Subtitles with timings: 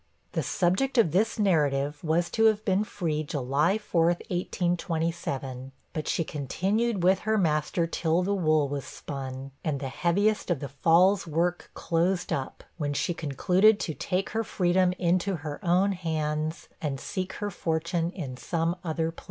[0.31, 6.23] The subject of this narrative was to have been free July 4, 1827, but she
[6.23, 11.27] continued with her master till the wool was spun, and the heaviest of the 'fall's
[11.27, 16.99] work' closed up, when she concluded to take her freedom into her own hands, and
[16.99, 19.19] seek her fortune in some other place.